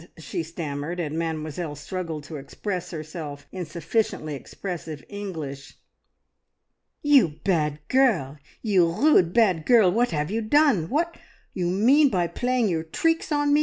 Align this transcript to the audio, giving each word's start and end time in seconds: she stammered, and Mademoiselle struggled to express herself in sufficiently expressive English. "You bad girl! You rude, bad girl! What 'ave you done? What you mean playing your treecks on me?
she 0.17 0.41
stammered, 0.41 0.99
and 0.99 1.15
Mademoiselle 1.15 1.75
struggled 1.75 2.23
to 2.23 2.37
express 2.37 2.89
herself 2.89 3.45
in 3.51 3.67
sufficiently 3.67 4.33
expressive 4.33 5.03
English. 5.09 5.77
"You 7.03 7.35
bad 7.43 7.87
girl! 7.87 8.39
You 8.63 8.91
rude, 8.91 9.31
bad 9.31 9.63
girl! 9.63 9.91
What 9.91 10.11
'ave 10.11 10.33
you 10.33 10.41
done? 10.41 10.89
What 10.89 11.17
you 11.53 11.67
mean 11.69 12.09
playing 12.29 12.67
your 12.67 12.83
treecks 12.83 13.31
on 13.31 13.53
me? 13.53 13.59